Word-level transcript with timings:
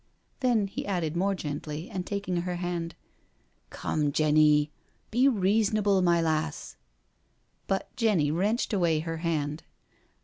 Then 0.39 0.65
he 0.65 0.87
added 0.87 1.15
more 1.15 1.35
gently, 1.35 1.87
and 1.87 2.03
taking 2.07 2.37
her 2.37 2.55
hand, 2.55 2.95
Come, 3.69 4.11
Jenny, 4.11 4.71
be 5.11 5.27
reason 5.27 5.77
able, 5.77 6.01
my 6.01 6.19
lass." 6.19 6.75
But 7.67 7.95
Jenny 7.95 8.31
wrenched 8.31 8.73
away 8.73 9.01
her 9.01 9.17
hand. 9.17 9.61